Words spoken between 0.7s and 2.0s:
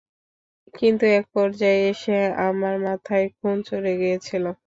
কিন্তু এক পর্যায়ে